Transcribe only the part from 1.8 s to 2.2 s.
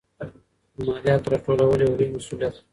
یو لوی